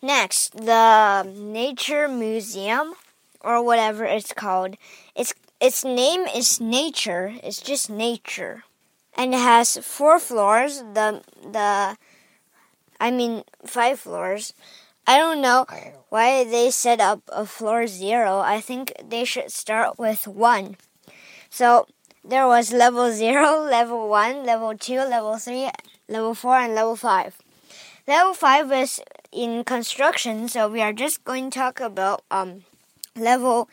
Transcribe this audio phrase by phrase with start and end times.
[0.00, 2.94] Next, the Nature Museum
[3.40, 4.76] or whatever it's called.
[5.16, 7.34] Its its name is Nature.
[7.42, 8.62] It's just Nature.
[9.16, 10.78] And it has four floors.
[10.78, 11.96] The the
[13.00, 14.54] I mean five floors.
[15.04, 15.66] I don't know
[16.10, 18.38] why they set up a floor zero.
[18.38, 20.76] I think they should start with one.
[21.50, 21.88] So
[22.22, 25.70] there was level zero, level one, level two, level three,
[26.08, 27.36] level four, and level five.
[28.08, 29.02] Level 5 is
[29.32, 32.64] in construction, so we are just going to talk about um,
[33.16, 33.68] level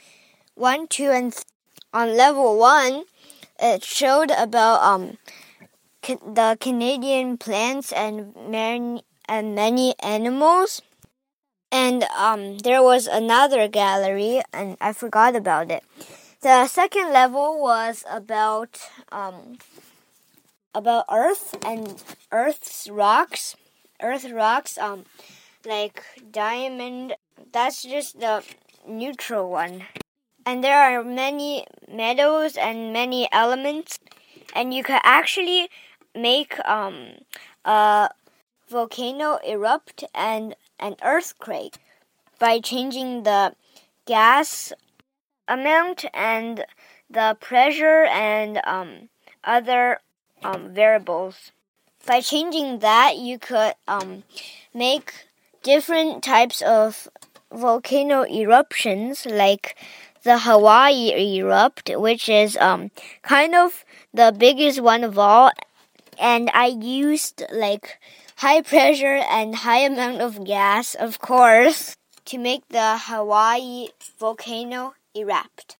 [0.55, 1.36] 1, 2, and
[1.94, 3.04] on level 1,
[3.60, 5.18] it showed about um,
[6.02, 10.82] the Canadian plants and many, and many animals.
[11.72, 15.84] And um, there was another gallery, and I forgot about it.
[16.41, 18.80] The second level was about
[19.12, 19.58] um,
[20.74, 23.55] about Earth and Earth's rocks
[24.02, 25.05] earth rocks um
[25.66, 27.16] like diamond
[27.52, 28.44] that's just the
[28.88, 29.84] neutral one.
[30.46, 33.99] And there are many metals and many elements.
[34.54, 35.70] And you can actually
[36.13, 37.20] make um
[37.66, 38.10] a
[38.70, 41.77] volcano erupt and an earthquake
[42.40, 43.55] by changing the
[44.05, 44.74] gas
[45.48, 46.66] amount and
[47.10, 49.10] the pressure and um,
[49.44, 50.00] other
[50.44, 51.52] um, variables.
[52.05, 54.24] By changing that, you could um,
[54.74, 55.24] make
[55.66, 57.10] different types of
[57.52, 59.76] volcano eruptions, like
[60.22, 62.91] the Hawaii erupt, which is um,
[63.24, 65.52] kind of the biggest one of all.
[66.22, 68.00] And I used like
[68.38, 75.78] high pressure and high amount of gas, of course, to make the Hawaii volcano erupt.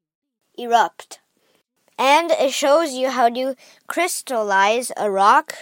[0.58, 1.20] Erupt.
[1.98, 3.56] And it shows you how to
[3.88, 5.54] crystallize a rock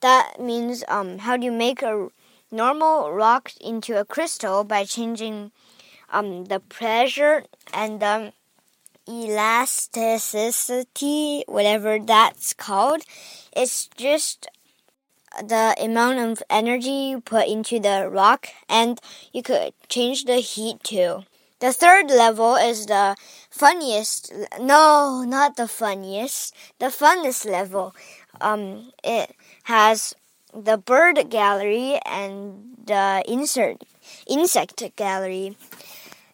[0.00, 2.08] that means um, how do you make a
[2.50, 5.52] normal rock into a crystal by changing
[6.10, 8.32] um, the pressure and the
[9.08, 13.02] elasticity, whatever that's called.
[13.56, 14.48] It's just
[15.38, 19.00] the amount of energy you put into the rock, and
[19.32, 21.24] you could change the heat too.
[21.60, 23.16] The third level is the
[23.50, 24.32] funniest.
[24.60, 26.54] No, not the funniest.
[26.78, 27.96] The funnest level.
[28.40, 29.34] Um, it
[29.64, 30.14] has
[30.54, 33.84] the bird gallery and the insert
[34.26, 35.56] insect gallery.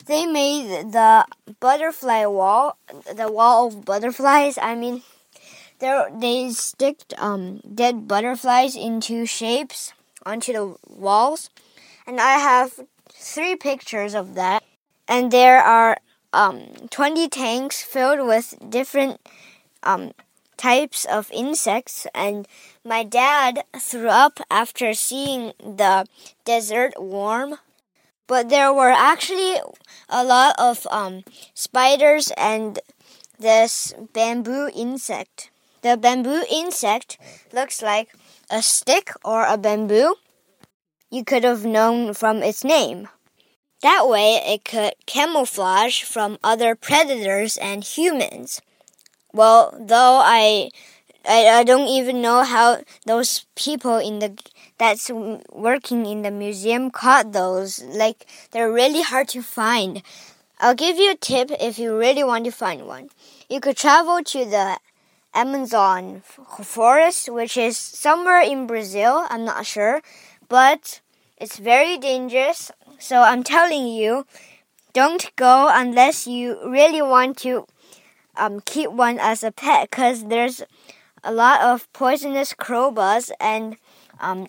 [0.07, 1.27] They made the
[1.61, 2.77] butterfly wall,
[3.15, 4.59] the wall of butterflies.
[4.59, 5.03] I mean,
[5.79, 9.93] they they sticked um, dead butterflies into shapes
[10.27, 11.51] onto the walls,
[12.07, 12.81] and I have
[13.13, 14.63] three pictures of that.
[15.07, 15.99] And there are
[16.33, 19.21] um, 20 tanks filled with different
[19.83, 20.13] um,
[20.57, 22.47] types of insects, and
[22.85, 26.07] my dad threw up after seeing the
[26.45, 27.57] desert worm.
[28.27, 29.61] But there were actually
[30.09, 32.79] a lot of um, spiders and
[33.39, 35.51] this bamboo insect.
[35.83, 37.19] The bamboo insect
[37.53, 38.09] looks like
[38.51, 40.15] a stick or a bamboo.
[41.11, 43.09] You could have known from its name.
[43.83, 48.63] That way, it could camouflage from other predators and humans.
[49.35, 50.71] Well, though I,
[51.29, 54.39] I, I don't even know how those people in the
[54.79, 57.83] that's working in the museum caught those.
[57.83, 60.03] Like they're really hard to find.
[60.61, 63.11] I'll give you a tip if you really want to find one.
[63.51, 64.79] You could travel to the
[65.35, 66.23] Amazon
[66.63, 69.27] forest, which is somewhere in Brazil.
[69.31, 70.01] I'm not sure,
[70.49, 71.01] but
[71.39, 72.71] it's very dangerous.
[73.01, 74.27] So I'm telling you,
[74.93, 77.67] don't go unless you really want to
[78.37, 80.63] um, keep one as a pet because there's
[81.23, 83.77] a lot of poisonous crowbars and
[84.21, 84.49] um,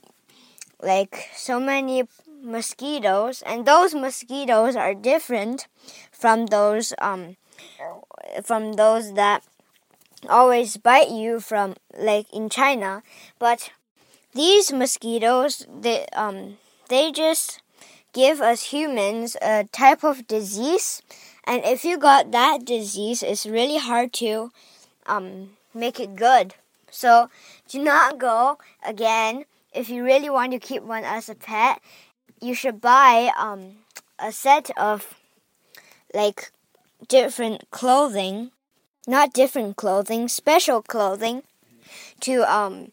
[0.81, 2.03] like so many
[2.41, 5.67] mosquitoes, and those mosquitoes are different
[6.11, 7.37] from those um,
[8.43, 9.43] from those that
[10.29, 13.03] always bite you from like in China.
[13.39, 13.71] But
[14.33, 16.57] these mosquitoes, they um,
[16.89, 17.61] they just
[18.13, 21.01] give us humans a type of disease
[21.45, 24.51] and if you got that disease, it's really hard to
[25.05, 26.55] um, make it good.
[26.89, 27.29] So
[27.67, 29.45] do not go again.
[29.73, 31.81] If you really want to keep one as a pet,
[32.41, 33.77] you should buy um,
[34.17, 35.15] a set of
[36.13, 36.51] like
[37.07, 38.51] different clothing,
[39.07, 41.43] not different clothing, special clothing
[42.21, 42.91] to um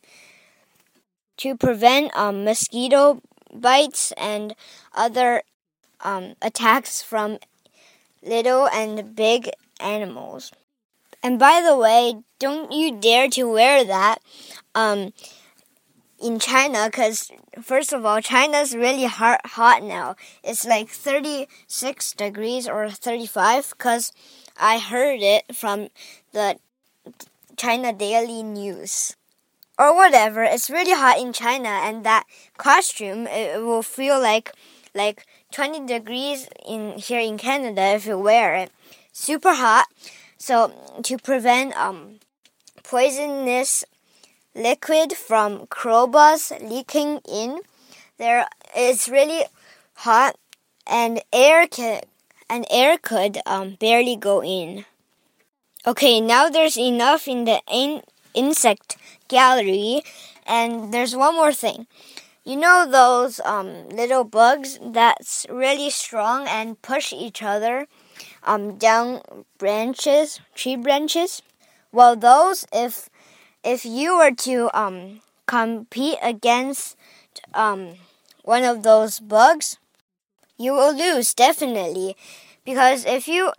[1.38, 3.20] to prevent um, mosquito
[3.54, 4.54] bites and
[4.94, 5.42] other
[6.00, 7.38] um, attacks from
[8.22, 10.52] little and big animals.
[11.22, 14.18] And by the way, don't you dare to wear that.
[14.74, 15.12] Um,
[16.22, 17.30] in China because
[17.60, 20.14] first of all, China's really hot hot now.
[20.44, 24.12] It's like 36 degrees or 35 because
[24.56, 25.88] I heard it from
[26.32, 26.58] the
[27.56, 29.16] China Daily News.
[29.78, 30.44] Or whatever.
[30.44, 32.24] It's really hot in China and that
[32.56, 34.52] costume it will feel like
[34.94, 38.70] like 20 degrees in here in Canada if you wear it.
[39.12, 39.86] Super hot.
[40.38, 40.72] So
[41.02, 42.18] to prevent um
[42.82, 43.84] poisonous
[44.54, 47.60] liquid from crowbars leaking in.
[48.18, 49.44] there it's really
[49.94, 50.36] hot,
[50.86, 52.02] and air can
[52.48, 54.84] and air could um, barely go in.
[55.86, 58.02] Okay, now there's enough in the in
[58.34, 58.96] insect
[59.28, 60.02] gallery,
[60.46, 61.86] and there's one more thing.
[62.44, 67.86] You know those um, little bugs that's really strong and push each other
[68.44, 69.22] um, down
[69.58, 71.42] branches, tree branches?
[71.92, 73.10] Well, those, if
[73.64, 76.96] if you were to um, compete against
[77.54, 77.94] um,
[78.44, 79.78] one of those bugs,
[80.58, 82.16] you will lose definitely.
[82.64, 83.52] Because if you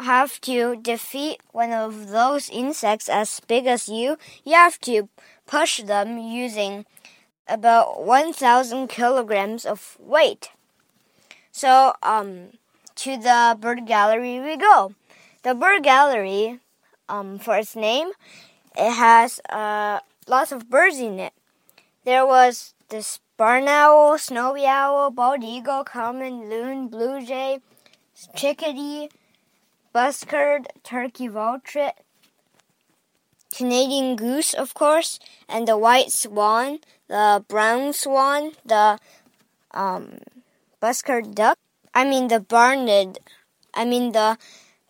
[0.00, 5.08] have to defeat one of those insects as big as you, you have to
[5.46, 6.86] push them using
[7.48, 10.50] about 1,000 kilograms of weight.
[11.52, 12.50] So, um,
[12.96, 14.94] to the bird gallery we go.
[15.42, 16.60] The bird gallery,
[17.08, 18.10] um, for its name,
[18.76, 21.32] it has uh, lots of birds in it.
[22.04, 27.60] There was this barn owl, snowy owl, bald eagle, common loon, blue jay,
[28.34, 29.10] chickadee,
[29.92, 31.92] buzzard, turkey vulture,
[33.54, 38.98] Canadian goose, of course, and the white swan, the brown swan, the
[39.70, 40.18] um,
[40.80, 41.58] buzzard duck.
[41.94, 43.18] I mean the barned.
[43.72, 44.38] I mean the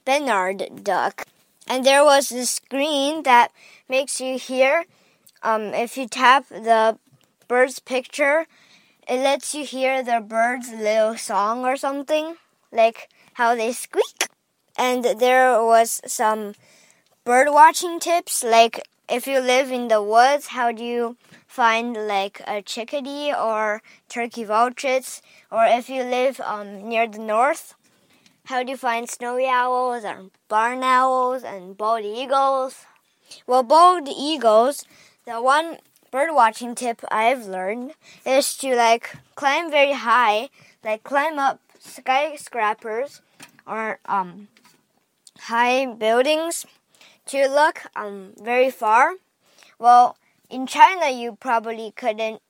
[0.07, 1.27] Benard duck.
[1.67, 3.53] And there was this screen that
[3.89, 4.85] makes you hear.
[5.43, 6.99] Um, if you tap the
[7.49, 8.47] bird's picture,
[9.07, 12.37] it lets you hear the bird's little song or something,
[12.73, 14.29] like how they squeak.
[14.77, 16.55] And there was some
[17.25, 21.17] bird watching tips, like if you live in the woods, how do you
[21.47, 23.81] find like a chickadee or
[24.11, 25.23] turkey vultures?
[25.51, 27.75] Or if you live um, near the north,
[28.45, 32.85] how do you find snowy owls and barn owls and bald eagles?
[33.47, 34.85] Well, bald eagles,
[35.25, 35.79] the one
[36.11, 37.93] bird watching tip I've learned
[38.27, 40.51] is to like climb very high,
[40.85, 43.23] like climb up skyscrapers
[43.67, 44.49] or um
[45.41, 46.67] high buildings
[47.27, 49.15] to look um very far.
[49.79, 50.17] Well,
[50.51, 52.41] in China you probably couldn't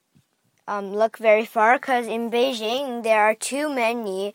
[0.67, 4.35] um, look very far because in Beijing there are too many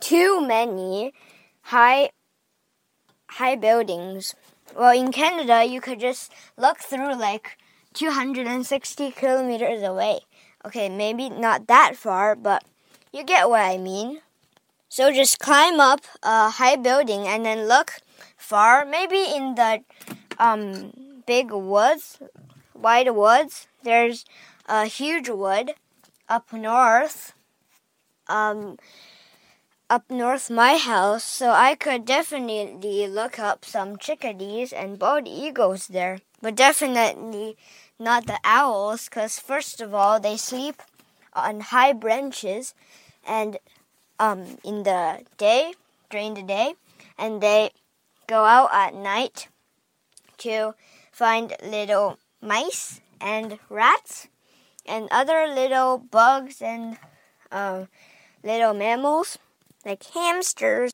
[0.00, 1.12] too many
[1.62, 2.10] high
[3.30, 4.34] high buildings.
[4.76, 7.58] Well, in Canada, you could just look through like
[7.94, 10.20] 260 kilometers away.
[10.64, 12.64] Okay, maybe not that far, but
[13.12, 14.20] you get what I mean.
[14.88, 18.00] So just climb up a high building and then look
[18.40, 19.84] far, maybe in the
[20.38, 22.18] um, big woods,
[22.74, 23.68] wide woods.
[23.82, 24.24] There's
[24.66, 25.74] a huge wood
[26.28, 27.34] up north.
[28.28, 28.78] Um,
[29.90, 35.88] up north my house, so I could definitely look up some chickadees and bald eagles
[35.88, 36.20] there.
[36.40, 37.56] But definitely
[37.98, 40.80] not the owls, because first of all, they sleep
[41.34, 42.72] on high branches
[43.26, 43.58] and
[44.20, 45.74] um, in the day,
[46.08, 46.74] during the day,
[47.18, 47.70] and they
[48.30, 49.48] go out at night
[50.38, 50.72] to
[51.10, 54.28] find little mice and rats
[54.86, 56.96] and other little bugs and
[57.50, 57.86] uh,
[58.44, 59.36] little mammals
[59.84, 60.92] like hamsters.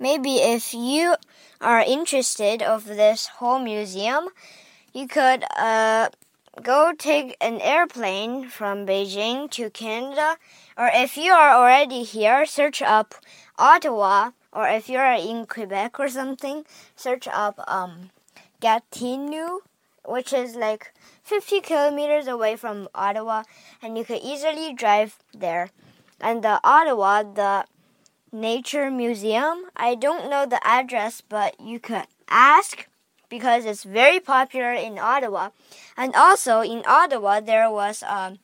[0.00, 1.16] Maybe if you
[1.60, 4.28] are interested of this whole museum,
[4.94, 6.08] you could uh,
[6.62, 10.38] go take an airplane from Beijing to Canada,
[10.78, 13.14] or if you are already here, search up
[13.58, 16.64] Ottawa, or if you are in Quebec or something,
[16.96, 18.10] search up um,
[18.60, 19.60] Gatineau,
[20.04, 20.92] which is like
[21.24, 23.44] 50 kilometers away from Ottawa,
[23.82, 25.70] and you could easily drive there.
[26.20, 27.66] And the Ottawa, the
[28.32, 29.66] Nature Museum.
[29.76, 32.86] I don't know the address, but you could ask
[33.28, 35.50] because it's very popular in Ottawa.
[35.96, 38.38] And also in Ottawa, there was um,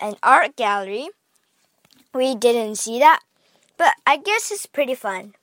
[0.00, 1.08] an art gallery.
[2.14, 3.20] We didn't see that,
[3.82, 5.34] but I guess it's pretty fun.